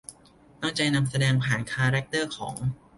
[0.61, 2.55] ตั้งใจนำแสดงผ่านคาแรกเตอร์ของ